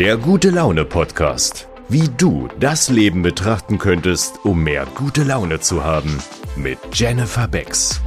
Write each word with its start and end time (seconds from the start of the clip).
Der 0.00 0.16
gute 0.16 0.48
Laune 0.48 0.86
Podcast. 0.86 1.68
Wie 1.90 2.08
du 2.16 2.48
das 2.58 2.88
Leben 2.88 3.20
betrachten 3.20 3.76
könntest, 3.76 4.42
um 4.46 4.64
mehr 4.64 4.86
gute 4.94 5.24
Laune 5.24 5.60
zu 5.60 5.84
haben. 5.84 6.22
Mit 6.56 6.78
Jennifer 6.94 7.46
Becks. 7.46 8.00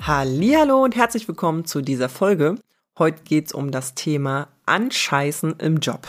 Hallo 0.00 0.84
und 0.84 0.94
herzlich 0.94 1.26
willkommen 1.26 1.64
zu 1.64 1.82
dieser 1.82 2.08
Folge. 2.08 2.54
Heute 3.00 3.24
geht's 3.24 3.52
um 3.52 3.72
das 3.72 3.96
Thema 3.96 4.46
Anscheißen 4.66 5.56
im 5.58 5.78
Job. 5.78 6.06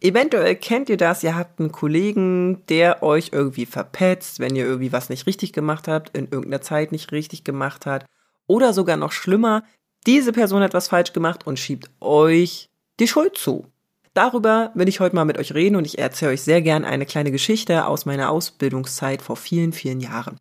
Eventuell 0.00 0.56
kennt 0.56 0.88
ihr 0.88 0.96
das, 0.96 1.22
ihr 1.22 1.36
habt 1.36 1.60
einen 1.60 1.70
Kollegen, 1.70 2.66
der 2.66 3.04
euch 3.04 3.30
irgendwie 3.32 3.66
verpetzt, 3.66 4.40
wenn 4.40 4.56
ihr 4.56 4.64
irgendwie 4.64 4.90
was 4.90 5.08
nicht 5.08 5.28
richtig 5.28 5.52
gemacht 5.52 5.86
habt, 5.86 6.18
in 6.18 6.24
irgendeiner 6.24 6.62
Zeit 6.62 6.90
nicht 6.90 7.12
richtig 7.12 7.44
gemacht 7.44 7.86
hat. 7.86 8.06
Oder 8.48 8.72
sogar 8.72 8.96
noch 8.96 9.12
schlimmer, 9.12 9.62
diese 10.06 10.32
Person 10.32 10.62
hat 10.62 10.74
was 10.74 10.88
falsch 10.88 11.12
gemacht 11.12 11.46
und 11.46 11.58
schiebt 11.58 11.90
euch 12.00 12.70
die 12.98 13.08
Schuld 13.08 13.36
zu. 13.36 13.66
Darüber 14.14 14.72
will 14.74 14.88
ich 14.88 15.00
heute 15.00 15.14
mal 15.14 15.24
mit 15.24 15.38
euch 15.38 15.54
reden 15.54 15.76
und 15.76 15.84
ich 15.84 15.98
erzähle 15.98 16.32
euch 16.32 16.42
sehr 16.42 16.62
gern 16.62 16.84
eine 16.84 17.06
kleine 17.06 17.30
Geschichte 17.30 17.86
aus 17.86 18.06
meiner 18.06 18.30
Ausbildungszeit 18.30 19.22
vor 19.22 19.36
vielen, 19.36 19.72
vielen 19.72 20.00
Jahren. 20.00 20.38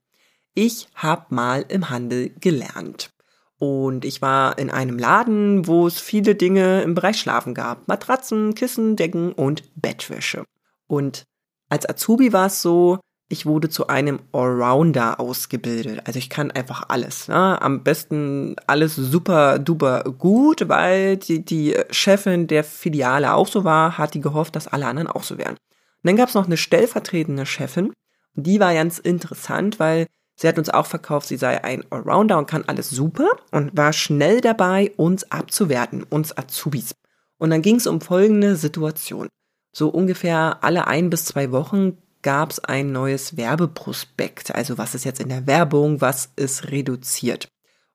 Ich 0.56 0.88
habe 0.96 1.34
mal 1.34 1.66
im 1.68 1.90
Handel 1.90 2.32
gelernt. 2.40 3.12
Und 3.60 4.06
ich 4.06 4.22
war 4.22 4.58
in 4.58 4.70
einem 4.70 4.98
Laden, 4.98 5.68
wo 5.68 5.86
es 5.86 6.00
viele 6.00 6.34
Dinge 6.34 6.82
im 6.82 6.96
Bereich 6.96 7.20
Schlafen 7.20 7.54
gab. 7.54 7.88
Matratzen, 7.88 8.56
Kissen, 8.56 8.96
Decken 8.96 9.34
und 9.34 9.64
Bettwäsche. 9.76 10.46
Und 10.88 11.26
als 11.68 11.88
Azubi 11.88 12.34
war 12.34 12.48
es 12.48 12.62
so, 12.62 13.00
ich 13.32 13.46
wurde 13.46 13.70
zu 13.70 13.88
einem 13.88 14.20
Allrounder 14.34 15.20
ausgebildet. 15.20 16.02
Also 16.06 16.18
ich 16.18 16.32
kann 16.32 16.50
einfach 16.50 16.86
alles. 16.90 17.28
Ne? 17.28 17.62
Am 17.62 17.84
besten 17.84 18.56
alles 18.66 18.96
super 18.96 19.60
duper 19.60 20.04
gut, 20.04 20.68
weil 20.68 21.18
die, 21.18 21.46
die 21.46 21.76
Chefin 21.92 22.48
der 22.48 22.64
Filiale 22.64 23.36
auch 23.36 23.48
so 23.48 23.64
war, 23.64 24.00
hat 24.00 24.16
die 24.16 24.22
gehofft, 24.22 24.56
dass 24.56 24.68
alle 24.68 24.88
anderen 24.88 25.08
auch 25.08 25.22
so 25.24 25.38
wären. 25.38 25.54
Und 25.54 25.58
dann 26.04 26.16
gab 26.16 26.30
es 26.30 26.36
noch 26.36 26.48
eine 26.48 26.58
stellvertretende 26.58 27.46
Chefin. 27.46 27.94
Die 28.34 28.60
war 28.60 28.74
ganz 28.74 28.98
interessant, 28.98 29.80
weil 29.80 30.08
sie 30.36 30.48
hat 30.48 30.58
uns 30.58 30.70
auch 30.70 30.88
verkauft, 30.88 31.28
sie 31.28 31.38
sei 31.38 31.64
ein 31.64 31.84
Allrounder 31.92 32.40
und 32.40 32.50
kann 32.50 32.66
alles 32.66 32.90
super 32.90 33.30
und 33.52 33.78
war 33.78 33.94
schnell 33.94 34.42
dabei, 34.42 34.92
uns 34.98 35.30
abzuwerten, 35.32 36.04
uns 36.04 36.36
Azubis. 36.36 36.96
Und 37.38 37.52
dann 37.52 37.62
ging 37.62 37.76
es 37.76 37.86
um 37.86 38.02
folgende 38.02 38.56
Situation. 38.56 39.28
So 39.72 39.90
ungefähr 39.90 40.58
alle 40.62 40.88
ein 40.88 41.12
bis 41.12 41.26
zwei 41.26 41.52
Wochen 41.52 41.98
gab 42.22 42.52
es 42.52 42.60
ein 42.60 42.92
neues 42.92 43.38
Werbeprospekt. 43.38 44.54
Also 44.54 44.78
was 44.78 44.96
ist 44.96 45.06
jetzt 45.06 45.20
in 45.20 45.30
der 45.30 45.48
Werbung, 45.48 46.02
was 46.02 46.32
ist 46.36 46.72
reduziert. 46.72 47.48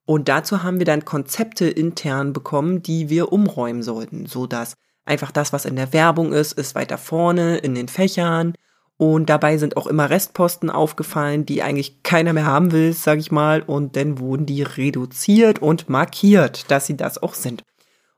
Und 0.05 0.29
dazu 0.29 0.63
haben 0.63 0.77
wir 0.79 0.85
dann 0.85 1.05
Konzepte 1.05 1.67
intern 1.67 2.31
bekommen, 2.31 2.83
die 2.83 3.09
wir 3.09 3.31
umräumen 3.31 3.81
sollten, 3.81 4.27
so 4.27 4.45
dass 4.45 4.75
einfach 5.03 5.31
das, 5.31 5.51
was 5.51 5.65
in 5.65 5.75
der 5.75 5.93
Werbung 5.93 6.33
ist, 6.33 6.53
ist 6.53 6.75
weiter 6.75 6.97
vorne 6.97 7.57
in 7.57 7.75
den 7.75 7.87
Fächern. 7.87 8.53
Und 8.97 9.29
dabei 9.29 9.57
sind 9.57 9.75
auch 9.75 9.87
immer 9.87 10.09
Restposten 10.09 10.69
aufgefallen, 10.69 11.45
die 11.45 11.61
eigentlich 11.61 12.01
keiner 12.03 12.31
mehr 12.31 12.45
haben 12.45 12.71
will, 12.71 12.93
sag 12.93 13.19
ich 13.19 13.31
mal. 13.31 13.61
Und 13.61 13.95
dann 13.95 14.19
wurden 14.19 14.45
die 14.45 14.61
reduziert 14.63 15.59
und 15.59 15.89
markiert, 15.89 16.71
dass 16.71 16.85
sie 16.85 16.95
das 16.95 17.21
auch 17.21 17.33
sind. 17.33 17.63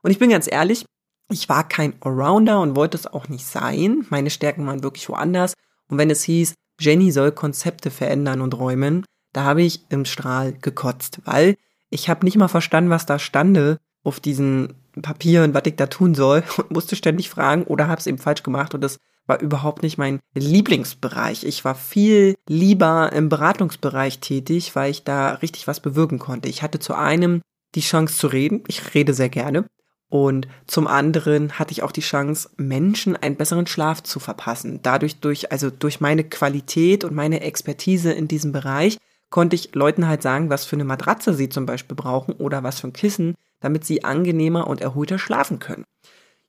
Und 0.02 0.10
ich 0.12 0.18
bin 0.18 0.30
ganz 0.30 0.48
ehrlich, 0.50 0.84
ich 1.30 1.48
war 1.48 1.66
kein 1.66 1.94
Allrounder 2.00 2.60
und 2.60 2.76
wollte 2.76 2.96
es 2.96 3.06
auch 3.06 3.28
nicht 3.28 3.44
sein. 3.44 4.06
Meine 4.08 4.30
Stärken 4.30 4.66
waren 4.66 4.82
wirklich 4.82 5.08
woanders. 5.08 5.54
Und 5.88 5.98
wenn 5.98 6.10
es 6.10 6.22
hieß, 6.22 6.54
Jenny 6.80 7.10
soll 7.10 7.32
Konzepte 7.32 7.90
verändern 7.90 8.40
und 8.40 8.54
räumen, 8.58 9.04
da 9.32 9.44
habe 9.44 9.62
ich 9.62 9.80
im 9.90 10.04
Strahl 10.04 10.52
gekotzt, 10.52 11.20
weil 11.24 11.56
ich 11.90 12.08
habe 12.08 12.24
nicht 12.24 12.36
mal 12.36 12.48
verstanden, 12.48 12.90
was 12.90 13.06
da 13.06 13.18
stande 13.18 13.78
auf 14.04 14.20
diesen 14.20 14.74
Papieren, 15.02 15.54
was 15.54 15.62
ich 15.66 15.76
da 15.76 15.86
tun 15.86 16.14
soll 16.14 16.42
und 16.56 16.70
musste 16.70 16.96
ständig 16.96 17.28
fragen 17.28 17.64
oder 17.64 17.88
habe 17.88 18.00
es 18.00 18.06
eben 18.06 18.18
falsch 18.18 18.42
gemacht 18.42 18.74
und 18.74 18.80
das 18.80 18.98
war 19.26 19.40
überhaupt 19.40 19.82
nicht 19.82 19.98
mein 19.98 20.20
Lieblingsbereich. 20.34 21.44
Ich 21.44 21.64
war 21.64 21.74
viel 21.74 22.34
lieber 22.48 23.12
im 23.12 23.28
Beratungsbereich 23.28 24.20
tätig, 24.20 24.74
weil 24.74 24.90
ich 24.90 25.04
da 25.04 25.34
richtig 25.34 25.68
was 25.68 25.80
bewirken 25.80 26.18
konnte. 26.18 26.48
Ich 26.48 26.62
hatte 26.62 26.78
zu 26.78 26.94
einem 26.94 27.42
die 27.74 27.82
Chance 27.82 28.16
zu 28.16 28.28
reden. 28.28 28.64
Ich 28.68 28.94
rede 28.94 29.12
sehr 29.12 29.28
gerne. 29.28 29.66
Und 30.10 30.48
zum 30.66 30.86
anderen 30.86 31.58
hatte 31.58 31.72
ich 31.72 31.82
auch 31.82 31.92
die 31.92 32.00
Chance, 32.00 32.50
Menschen 32.56 33.14
einen 33.16 33.36
besseren 33.36 33.66
Schlaf 33.66 34.02
zu 34.02 34.20
verpassen. 34.20 34.80
Dadurch 34.82 35.20
durch, 35.20 35.52
also 35.52 35.70
durch 35.70 36.00
meine 36.00 36.24
Qualität 36.24 37.04
und 37.04 37.14
meine 37.14 37.40
Expertise 37.40 38.12
in 38.12 38.26
diesem 38.26 38.52
Bereich 38.52 38.98
konnte 39.30 39.56
ich 39.56 39.74
Leuten 39.74 40.08
halt 40.08 40.22
sagen, 40.22 40.48
was 40.48 40.64
für 40.64 40.76
eine 40.76 40.84
Matratze 40.84 41.34
sie 41.34 41.50
zum 41.50 41.66
Beispiel 41.66 41.96
brauchen 41.96 42.32
oder 42.34 42.62
was 42.62 42.80
für 42.80 42.88
ein 42.88 42.94
Kissen, 42.94 43.34
damit 43.60 43.84
sie 43.84 44.04
angenehmer 44.04 44.66
und 44.66 44.80
erholter 44.80 45.18
schlafen 45.18 45.58
können. 45.58 45.84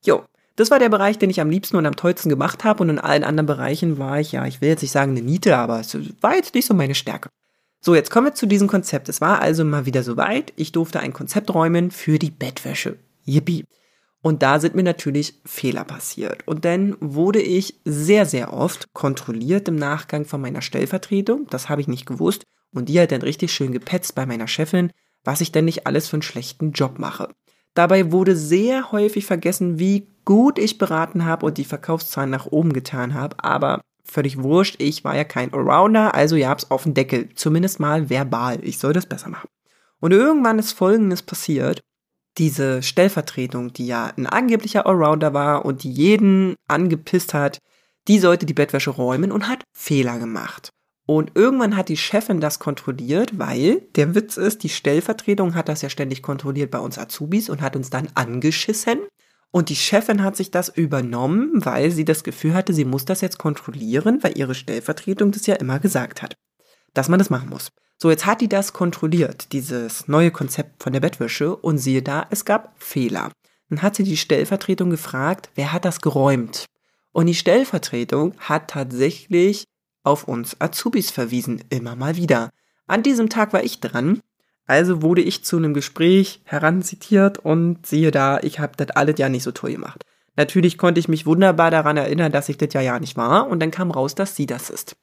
Jo, 0.06 0.24
das 0.56 0.72
war 0.72 0.80
der 0.80 0.90
Bereich, 0.90 1.18
den 1.18 1.30
ich 1.30 1.42
am 1.42 1.50
liebsten 1.50 1.76
und 1.76 1.86
am 1.86 1.98
tollsten 1.98 2.30
gemacht 2.30 2.64
habe 2.64 2.84
und 2.84 2.90
in 2.90 3.00
allen 3.00 3.26
anderen 3.26 3.48
Bereichen 3.48 3.98
war 3.98 4.22
ich, 4.22 4.32
ja, 4.32 4.46
ich 4.46 4.62
will 4.62 4.70
jetzt 4.70 4.82
nicht 4.82 4.92
sagen 4.92 5.12
eine 5.12 5.22
Niete, 5.22 5.58
aber 5.58 5.82
es 5.82 5.98
war 6.22 6.36
jetzt 6.36 6.54
nicht 6.56 6.66
so 6.66 6.74
meine 6.74 6.96
Stärke. 6.96 7.30
So, 7.82 7.96
jetzt 7.96 8.12
kommen 8.12 8.28
wir 8.28 8.34
zu 8.34 8.46
diesem 8.46 8.68
Konzept. 8.68 9.08
Es 9.08 9.22
war 9.22 9.42
also 9.42 9.64
mal 9.64 9.86
wieder 9.86 10.04
soweit. 10.04 10.52
Ich 10.58 10.74
durfte 10.74 11.00
ein 11.00 11.14
Konzept 11.14 11.54
räumen 11.54 11.92
für 11.92 12.20
die 12.20 12.30
Bettwäsche. 12.30 12.98
Yippie. 13.30 13.66
Und 14.22 14.44
da 14.44 14.60
sind 14.60 14.76
mir 14.76 14.84
natürlich 14.84 15.36
Fehler 15.46 15.86
passiert. 15.86 16.46
Und 16.46 16.66
dann 16.66 16.98
wurde 17.00 17.42
ich 17.42 17.80
sehr, 17.86 18.26
sehr 18.26 18.54
oft 18.54 18.92
kontrolliert 18.94 19.68
im 19.70 19.76
Nachgang 19.76 20.26
von 20.26 20.42
meiner 20.42 20.62
Stellvertretung. 20.62 21.48
Das 21.50 21.70
habe 21.70 21.82
ich 21.82 21.88
nicht 21.88 22.06
gewusst. 22.06 22.44
Und 22.74 22.90
die 22.90 23.00
hat 23.00 23.12
dann 23.12 23.22
richtig 23.22 23.54
schön 23.54 23.72
gepetzt 23.72 24.16
bei 24.16 24.26
meiner 24.26 24.48
Chefin, 24.48 24.92
was 25.24 25.42
ich 25.42 25.52
denn 25.52 25.66
nicht 25.66 25.88
alles 25.88 26.10
für 26.10 26.18
einen 26.18 26.22
schlechten 26.22 26.74
Job 26.74 27.00
mache. 27.00 27.34
Dabei 27.74 28.12
wurde 28.12 28.36
sehr 28.36 28.92
häufig 28.92 29.26
vergessen, 29.26 29.80
wie 29.80 30.08
gut 30.26 30.60
ich 30.60 30.78
beraten 30.78 31.26
habe 31.26 31.46
und 31.46 31.58
die 31.58 31.64
Verkaufszahlen 31.64 32.30
nach 32.30 32.46
oben 32.46 32.74
getan 32.74 33.14
habe. 33.14 33.42
Aber 33.42 33.82
völlig 34.04 34.44
wurscht, 34.44 34.76
ich 34.80 35.04
war 35.06 35.16
ja 35.16 35.24
kein 35.24 35.54
Allrounder, 35.54 36.14
also 36.14 36.36
ihr 36.36 36.50
habt's 36.50 36.70
auf 36.72 36.84
den 36.84 36.94
Deckel. 36.94 37.30
Zumindest 37.36 37.80
mal 37.80 38.10
verbal. 38.10 38.60
Ich 38.64 38.80
soll 38.80 38.92
das 38.92 39.06
besser 39.06 39.30
machen. 39.30 39.48
Und 40.02 40.12
irgendwann 40.12 40.60
ist 40.60 40.74
Folgendes 40.74 41.24
passiert 41.24 41.82
diese 42.40 42.82
Stellvertretung, 42.82 43.74
die 43.74 43.86
ja 43.86 44.12
ein 44.18 44.26
angeblicher 44.26 44.88
Allrounder 44.88 45.34
war 45.34 45.66
und 45.66 45.84
die 45.84 45.92
jeden 45.92 46.56
angepisst 46.68 47.34
hat, 47.34 47.60
die 48.08 48.20
sollte 48.20 48.46
die 48.46 48.54
Bettwäsche 48.54 48.90
räumen 48.90 49.32
und 49.32 49.48
hat 49.48 49.64
Fehler 49.74 50.18
gemacht. 50.18 50.72
Und 51.06 51.32
irgendwann 51.36 51.76
hat 51.76 51.90
die 51.90 51.98
Chefin 51.98 52.40
das 52.40 52.60
kontrolliert, 52.60 53.38
weil 53.38 53.82
der 53.96 54.16
Witz 54.16 54.38
ist, 54.38 54.64
die 54.64 54.70
Stellvertretung 54.70 55.56
hat 55.56 55.68
das 55.68 55.82
ja 55.82 55.90
ständig 55.90 56.22
kontrolliert 56.22 56.72
bei 56.72 56.80
uns 56.80 56.98
Azubis 56.98 57.50
und 57.50 57.62
hat 57.62 57.76
uns 57.76 57.90
dann 57.90 58.10
angeschissen. 58.14 59.00
Und 59.52 59.70
die 59.70 59.76
Chefin 59.76 60.24
hat 60.24 60.36
sich 60.36 60.52
das 60.52 60.70
übernommen, 60.70 61.66
weil 61.66 61.90
sie 61.90 62.06
das 62.06 62.24
Gefühl 62.24 62.54
hatte, 62.54 62.74
sie 62.74 62.86
muss 62.86 63.06
das 63.06 63.22
jetzt 63.22 63.40
kontrollieren, 63.40 64.22
weil 64.22 64.38
ihre 64.38 64.54
Stellvertretung 64.54 65.32
das 65.32 65.48
ja 65.48 65.56
immer 65.56 65.80
gesagt 65.80 66.22
hat, 66.22 66.36
dass 66.94 67.10
man 67.10 67.18
das 67.18 67.32
machen 67.32 67.50
muss. 67.50 67.70
So, 68.02 68.10
jetzt 68.10 68.26
hat 68.26 68.40
die 68.40 68.48
das 68.48 68.72
kontrolliert, 68.72 69.52
dieses 69.52 70.08
neue 70.08 70.32
Konzept 70.32 70.82
von 70.82 70.94
der 70.94 71.02
Bettwäsche, 71.02 71.54
und 71.54 71.80
siehe 71.80 72.02
da, 72.02 72.28
es 72.30 72.46
gab 72.46 72.82
Fehler. 72.82 73.30
Dann 73.70 73.82
hat 73.82 73.98
sie 73.98 74.04
die 74.04 74.16
Stellvertretung 74.16 74.90
gefragt, 74.90 75.50
wer 75.56 75.74
hat 75.74 75.84
das 75.84 76.00
geräumt? 76.00 76.66
Und 77.12 77.26
die 77.26 77.36
Stellvertretung 77.36 78.36
hat 78.40 78.70
tatsächlich 78.70 79.66
auf 80.04 80.30
uns 80.30 80.56
Azubis 80.62 81.12
verwiesen, 81.12 81.62
immer 81.70 81.98
mal 81.98 82.16
wieder. 82.16 82.52
An 82.88 83.04
diesem 83.04 83.28
Tag 83.28 83.52
war 83.52 83.66
ich 83.66 83.82
dran, 83.82 84.22
also 84.66 85.02
wurde 85.02 85.22
ich 85.22 85.44
zu 85.44 85.58
einem 85.58 85.74
Gespräch 85.74 86.42
heranzitiert 86.46 87.40
und 87.40 87.86
siehe 87.86 88.12
da, 88.12 88.40
ich 88.40 88.60
habe 88.60 88.78
das 88.78 88.92
alles 88.92 89.16
ja 89.18 89.28
nicht 89.28 89.44
so 89.44 89.52
toll 89.52 89.74
gemacht. 89.74 90.06
Natürlich 90.38 90.78
konnte 90.78 91.02
ich 91.02 91.10
mich 91.10 91.26
wunderbar 91.26 91.70
daran 91.70 91.98
erinnern, 91.98 92.32
dass 92.32 92.48
ich 92.48 92.58
das 92.58 92.74
ja 92.74 92.80
ja 92.80 92.98
nicht 92.98 93.18
war 93.18 93.48
und 93.48 93.60
dann 93.60 93.72
kam 93.72 93.92
raus, 93.92 94.16
dass 94.16 94.38
sie 94.38 94.46
das 94.46 94.70
ist. 94.70 94.96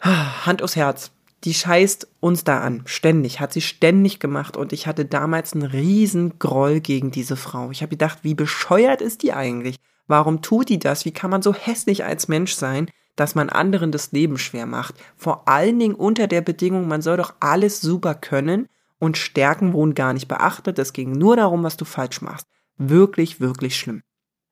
Hand 0.00 0.62
aufs 0.62 0.76
Herz 0.76 1.10
die 1.44 1.54
scheißt 1.54 2.08
uns 2.20 2.44
da 2.44 2.60
an, 2.60 2.82
ständig, 2.86 3.40
hat 3.40 3.52
sie 3.52 3.60
ständig 3.60 4.18
gemacht 4.18 4.56
und 4.56 4.72
ich 4.72 4.86
hatte 4.86 5.04
damals 5.04 5.52
einen 5.52 5.64
riesen 5.64 6.38
Groll 6.38 6.80
gegen 6.80 7.10
diese 7.10 7.36
Frau. 7.36 7.70
Ich 7.70 7.82
habe 7.82 7.90
gedacht, 7.90 8.18
wie 8.22 8.34
bescheuert 8.34 9.00
ist 9.00 9.22
die 9.22 9.32
eigentlich? 9.32 9.76
Warum 10.08 10.42
tut 10.42 10.68
die 10.68 10.78
das? 10.78 11.04
Wie 11.04 11.12
kann 11.12 11.30
man 11.30 11.42
so 11.42 11.54
hässlich 11.54 12.04
als 12.04 12.28
Mensch 12.28 12.54
sein, 12.54 12.90
dass 13.14 13.34
man 13.34 13.50
anderen 13.50 13.92
das 13.92 14.10
Leben 14.10 14.38
schwer 14.38 14.66
macht? 14.66 14.94
Vor 15.16 15.46
allen 15.48 15.78
Dingen 15.78 15.94
unter 15.94 16.26
der 16.26 16.40
Bedingung, 16.40 16.88
man 16.88 17.02
soll 17.02 17.18
doch 17.18 17.34
alles 17.40 17.80
super 17.80 18.14
können 18.14 18.68
und 18.98 19.16
Stärken 19.16 19.72
wurden 19.74 19.94
gar 19.94 20.14
nicht 20.14 20.26
beachtet. 20.26 20.78
Es 20.78 20.92
ging 20.92 21.12
nur 21.12 21.36
darum, 21.36 21.62
was 21.62 21.76
du 21.76 21.84
falsch 21.84 22.20
machst. 22.20 22.46
Wirklich, 22.78 23.40
wirklich 23.40 23.76
schlimm. 23.76 24.02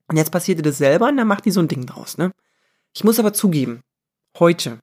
Und 0.09 0.17
jetzt 0.17 0.31
passierte 0.31 0.63
das 0.63 0.79
selber 0.79 1.09
und 1.09 1.17
dann 1.17 1.27
macht 1.27 1.47
die 1.47 1.51
so 1.51 1.61
ein 1.61 1.69
Ding 1.69 1.87
draus, 1.87 2.17
ne? 2.17 2.33
Ich 2.95 3.05
muss 3.05 3.19
aber 3.19 3.33
zugeben, 3.33 3.83
heute, 4.39 4.79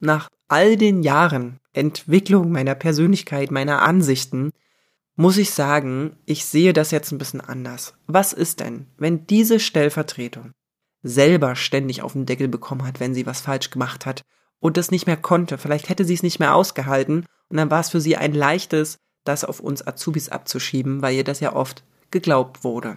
nach 0.00 0.28
all 0.48 0.76
den 0.76 1.02
Jahren 1.02 1.58
Entwicklung 1.72 2.50
meiner 2.50 2.74
Persönlichkeit, 2.74 3.50
meiner 3.50 3.82
Ansichten, 3.82 4.52
muss 5.16 5.36
ich 5.36 5.50
sagen, 5.50 6.16
ich 6.26 6.44
sehe 6.44 6.72
das 6.72 6.90
jetzt 6.90 7.12
ein 7.12 7.18
bisschen 7.18 7.40
anders. 7.40 7.94
Was 8.06 8.32
ist 8.32 8.60
denn, 8.60 8.86
wenn 8.96 9.26
diese 9.26 9.58
Stellvertretung 9.58 10.52
selber 11.02 11.56
ständig 11.56 12.02
auf 12.02 12.12
den 12.12 12.26
Deckel 12.26 12.48
bekommen 12.48 12.86
hat, 12.86 13.00
wenn 13.00 13.14
sie 13.14 13.26
was 13.26 13.40
falsch 13.40 13.70
gemacht 13.70 14.06
hat 14.06 14.22
und 14.60 14.76
das 14.76 14.90
nicht 14.90 15.06
mehr 15.06 15.16
konnte? 15.16 15.58
Vielleicht 15.58 15.88
hätte 15.88 16.04
sie 16.04 16.14
es 16.14 16.22
nicht 16.22 16.38
mehr 16.38 16.54
ausgehalten 16.54 17.26
und 17.48 17.56
dann 17.56 17.70
war 17.70 17.80
es 17.80 17.90
für 17.90 18.00
sie 18.00 18.16
ein 18.16 18.32
leichtes, 18.32 18.98
das 19.24 19.44
auf 19.44 19.60
uns 19.60 19.86
Azubis 19.86 20.28
abzuschieben, 20.28 21.02
weil 21.02 21.16
ihr 21.16 21.24
das 21.24 21.40
ja 21.40 21.52
oft 21.54 21.84
geglaubt 22.10 22.62
wurde. 22.62 22.96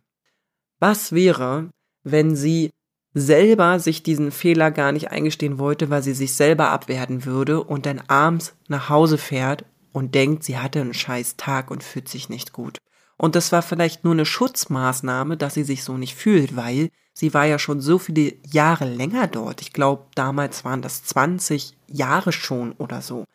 Was 0.79 1.11
wäre, 1.11 1.69
wenn 2.03 2.35
sie 2.35 2.71
selber 3.13 3.79
sich 3.79 4.03
diesen 4.03 4.31
Fehler 4.31 4.71
gar 4.71 4.91
nicht 4.91 5.11
eingestehen 5.11 5.59
wollte, 5.59 5.89
weil 5.89 6.03
sie 6.03 6.13
sich 6.13 6.33
selber 6.33 6.69
abwerten 6.69 7.25
würde 7.25 7.63
und 7.63 7.85
dann 7.85 8.01
abends 8.07 8.53
nach 8.67 8.89
Hause 8.89 9.17
fährt 9.17 9.65
und 9.91 10.15
denkt, 10.15 10.43
sie 10.43 10.57
hatte 10.57 10.81
einen 10.81 10.93
scheiß 10.93 11.35
Tag 11.37 11.71
und 11.71 11.83
fühlt 11.83 12.07
sich 12.07 12.29
nicht 12.29 12.53
gut. 12.53 12.77
Und 13.17 13.35
das 13.35 13.51
war 13.51 13.61
vielleicht 13.61 14.03
nur 14.03 14.13
eine 14.13 14.25
Schutzmaßnahme, 14.25 15.37
dass 15.37 15.53
sie 15.53 15.63
sich 15.63 15.83
so 15.83 15.97
nicht 15.97 16.15
fühlt, 16.15 16.55
weil 16.55 16.89
sie 17.13 17.33
war 17.33 17.45
ja 17.45 17.59
schon 17.59 17.81
so 17.81 17.99
viele 17.99 18.33
Jahre 18.49 18.85
länger 18.85 19.27
dort. 19.27 19.61
Ich 19.61 19.73
glaube, 19.73 20.05
damals 20.15 20.65
waren 20.65 20.81
das 20.81 21.03
20 21.03 21.77
Jahre 21.87 22.31
schon 22.31 22.71
oder 22.73 23.01
so. 23.01 23.25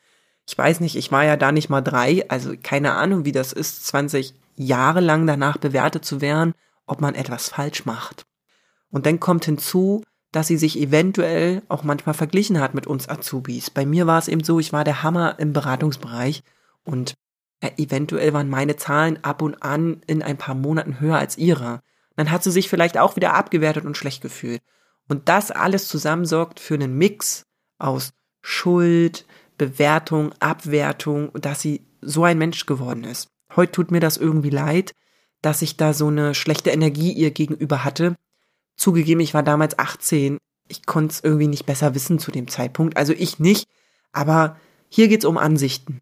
Ich 0.48 0.56
weiß 0.56 0.80
nicht, 0.80 0.96
ich 0.96 1.12
war 1.12 1.24
ja 1.24 1.36
da 1.36 1.52
nicht 1.52 1.68
mal 1.68 1.82
drei, 1.82 2.28
also 2.28 2.54
keine 2.60 2.94
Ahnung, 2.94 3.24
wie 3.24 3.32
das 3.32 3.52
ist, 3.52 3.86
20 3.86 4.34
Jahre 4.56 5.00
lang 5.00 5.26
danach 5.26 5.58
bewertet 5.58 6.04
zu 6.04 6.20
werden, 6.20 6.54
ob 6.86 7.00
man 7.00 7.14
etwas 7.14 7.50
falsch 7.50 7.84
macht. 7.84 8.24
Und 8.96 9.04
dann 9.04 9.20
kommt 9.20 9.44
hinzu, 9.44 10.02
dass 10.32 10.46
sie 10.46 10.56
sich 10.56 10.78
eventuell 10.78 11.60
auch 11.68 11.84
manchmal 11.84 12.14
verglichen 12.14 12.60
hat 12.60 12.72
mit 12.72 12.86
uns 12.86 13.10
Azubis. 13.10 13.68
Bei 13.68 13.84
mir 13.84 14.06
war 14.06 14.18
es 14.18 14.26
eben 14.26 14.42
so, 14.42 14.58
ich 14.58 14.72
war 14.72 14.84
der 14.84 15.02
Hammer 15.02 15.38
im 15.38 15.52
Beratungsbereich 15.52 16.42
und 16.82 17.12
äh, 17.60 17.72
eventuell 17.76 18.32
waren 18.32 18.48
meine 18.48 18.76
Zahlen 18.76 19.22
ab 19.22 19.42
und 19.42 19.62
an 19.62 20.00
in 20.06 20.22
ein 20.22 20.38
paar 20.38 20.54
Monaten 20.54 20.98
höher 20.98 21.18
als 21.18 21.36
ihre. 21.36 21.80
Dann 22.16 22.30
hat 22.30 22.42
sie 22.42 22.50
sich 22.50 22.70
vielleicht 22.70 22.96
auch 22.96 23.16
wieder 23.16 23.34
abgewertet 23.34 23.84
und 23.84 23.98
schlecht 23.98 24.22
gefühlt. 24.22 24.62
Und 25.10 25.28
das 25.28 25.50
alles 25.50 25.88
zusammen 25.88 26.24
sorgt 26.24 26.58
für 26.58 26.72
einen 26.72 26.96
Mix 26.96 27.44
aus 27.78 28.14
Schuld, 28.40 29.26
Bewertung, 29.58 30.32
Abwertung, 30.40 31.34
dass 31.34 31.60
sie 31.60 31.86
so 32.00 32.24
ein 32.24 32.38
Mensch 32.38 32.64
geworden 32.64 33.04
ist. 33.04 33.28
Heute 33.54 33.72
tut 33.72 33.90
mir 33.90 34.00
das 34.00 34.16
irgendwie 34.16 34.48
leid, 34.48 34.92
dass 35.42 35.60
ich 35.60 35.76
da 35.76 35.92
so 35.92 36.06
eine 36.06 36.34
schlechte 36.34 36.70
Energie 36.70 37.12
ihr 37.12 37.30
gegenüber 37.30 37.84
hatte, 37.84 38.16
Zugegeben, 38.76 39.20
ich 39.20 39.34
war 39.34 39.42
damals 39.42 39.78
18. 39.78 40.38
Ich 40.68 40.86
konnte 40.86 41.12
es 41.12 41.24
irgendwie 41.24 41.48
nicht 41.48 41.66
besser 41.66 41.94
wissen 41.94 42.18
zu 42.18 42.30
dem 42.30 42.48
Zeitpunkt. 42.48 42.96
Also 42.96 43.12
ich 43.12 43.38
nicht. 43.38 43.68
Aber 44.12 44.56
hier 44.88 45.08
geht's 45.08 45.24
um 45.24 45.38
Ansichten. 45.38 46.00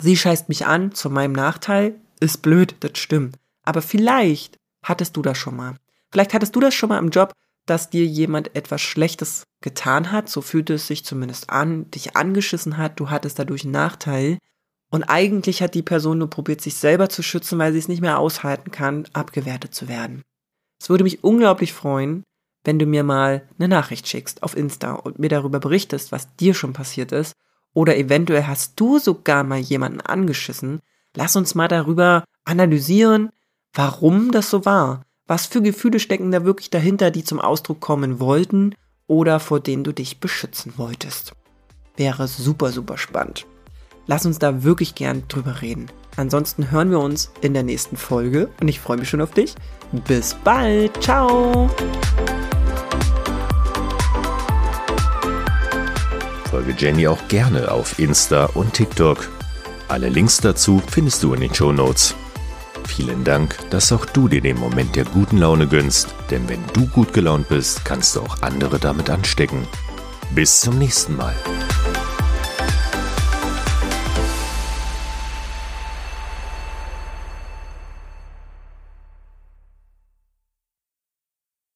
Sie 0.00 0.16
scheißt 0.16 0.48
mich 0.48 0.66
an, 0.66 0.92
zu 0.92 1.10
meinem 1.10 1.32
Nachteil. 1.32 1.94
Ist 2.20 2.42
blöd, 2.42 2.76
das 2.80 2.98
stimmt. 2.98 3.36
Aber 3.64 3.82
vielleicht 3.82 4.56
hattest 4.82 5.16
du 5.16 5.22
das 5.22 5.38
schon 5.38 5.56
mal. 5.56 5.76
Vielleicht 6.10 6.34
hattest 6.34 6.54
du 6.54 6.60
das 6.60 6.74
schon 6.74 6.88
mal 6.88 6.98
im 6.98 7.10
Job, 7.10 7.32
dass 7.66 7.90
dir 7.90 8.04
jemand 8.04 8.54
etwas 8.56 8.80
Schlechtes 8.80 9.44
getan 9.60 10.10
hat, 10.10 10.28
so 10.28 10.40
fühlte 10.40 10.74
es 10.74 10.88
sich 10.88 11.04
zumindest 11.04 11.50
an, 11.50 11.90
dich 11.90 12.16
angeschissen 12.16 12.76
hat, 12.76 12.98
du 12.98 13.10
hattest 13.10 13.38
dadurch 13.38 13.64
einen 13.64 13.72
Nachteil. 13.72 14.38
Und 14.90 15.04
eigentlich 15.04 15.62
hat 15.62 15.74
die 15.74 15.82
Person 15.82 16.18
nur 16.18 16.28
probiert, 16.28 16.60
sich 16.60 16.74
selber 16.74 17.08
zu 17.08 17.22
schützen, 17.22 17.58
weil 17.58 17.72
sie 17.72 17.78
es 17.78 17.88
nicht 17.88 18.02
mehr 18.02 18.18
aushalten 18.18 18.70
kann, 18.70 19.06
abgewertet 19.12 19.74
zu 19.74 19.88
werden. 19.88 20.22
Es 20.82 20.90
würde 20.90 21.04
mich 21.04 21.22
unglaublich 21.22 21.72
freuen, 21.72 22.24
wenn 22.64 22.80
du 22.80 22.86
mir 22.86 23.04
mal 23.04 23.48
eine 23.56 23.68
Nachricht 23.68 24.08
schickst 24.08 24.42
auf 24.42 24.56
Insta 24.56 24.94
und 24.94 25.16
mir 25.20 25.28
darüber 25.28 25.60
berichtest, 25.60 26.10
was 26.10 26.34
dir 26.34 26.54
schon 26.54 26.72
passiert 26.72 27.12
ist. 27.12 27.34
Oder 27.72 27.96
eventuell 27.96 28.48
hast 28.48 28.72
du 28.80 28.98
sogar 28.98 29.44
mal 29.44 29.60
jemanden 29.60 30.00
angeschissen. 30.00 30.80
Lass 31.14 31.36
uns 31.36 31.54
mal 31.54 31.68
darüber 31.68 32.24
analysieren, 32.44 33.30
warum 33.72 34.32
das 34.32 34.50
so 34.50 34.64
war. 34.64 35.04
Was 35.28 35.46
für 35.46 35.62
Gefühle 35.62 36.00
stecken 36.00 36.32
da 36.32 36.44
wirklich 36.44 36.68
dahinter, 36.68 37.12
die 37.12 37.22
zum 37.22 37.38
Ausdruck 37.38 37.78
kommen 37.78 38.18
wollten 38.18 38.74
oder 39.06 39.38
vor 39.38 39.60
denen 39.60 39.84
du 39.84 39.92
dich 39.92 40.18
beschützen 40.18 40.72
wolltest. 40.78 41.32
Wäre 41.96 42.26
super, 42.26 42.72
super 42.72 42.98
spannend. 42.98 43.46
Lass 44.08 44.26
uns 44.26 44.40
da 44.40 44.64
wirklich 44.64 44.96
gern 44.96 45.22
drüber 45.28 45.62
reden. 45.62 45.92
Ansonsten 46.16 46.70
hören 46.70 46.90
wir 46.90 47.00
uns 47.00 47.30
in 47.40 47.54
der 47.54 47.62
nächsten 47.62 47.96
Folge 47.96 48.50
und 48.60 48.68
ich 48.68 48.80
freue 48.80 48.98
mich 48.98 49.08
schon 49.08 49.20
auf 49.20 49.32
dich. 49.32 49.54
Bis 50.06 50.34
bald. 50.34 51.02
Ciao. 51.02 51.70
Folge 56.50 56.74
Jenny 56.76 57.06
auch 57.06 57.28
gerne 57.28 57.70
auf 57.70 57.98
Insta 57.98 58.46
und 58.54 58.74
TikTok. 58.74 59.30
Alle 59.88 60.08
Links 60.08 60.38
dazu 60.38 60.82
findest 60.86 61.22
du 61.22 61.32
in 61.34 61.40
den 61.40 61.54
Show 61.54 61.72
Notes. 61.72 62.14
Vielen 62.86 63.24
Dank, 63.24 63.56
dass 63.70 63.90
auch 63.90 64.04
du 64.04 64.28
dir 64.28 64.42
den 64.42 64.58
Moment 64.58 64.96
der 64.96 65.06
guten 65.06 65.38
Laune 65.38 65.66
gönnst, 65.66 66.14
denn 66.30 66.46
wenn 66.48 66.62
du 66.74 66.86
gut 66.88 67.14
gelaunt 67.14 67.48
bist, 67.48 67.84
kannst 67.84 68.16
du 68.16 68.20
auch 68.20 68.42
andere 68.42 68.78
damit 68.78 69.08
anstecken. 69.08 69.66
Bis 70.34 70.60
zum 70.60 70.78
nächsten 70.78 71.16
Mal. 71.16 71.34